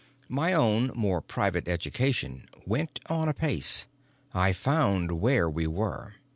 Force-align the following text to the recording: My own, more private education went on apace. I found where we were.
My 0.29 0.53
own, 0.53 0.89
more 0.95 1.21
private 1.21 1.67
education 1.67 2.49
went 2.65 2.99
on 3.05 3.29
apace. 3.29 3.85
I 4.33 4.51
found 4.51 5.11
where 5.11 5.47
we 5.47 5.67
were. 5.67 6.15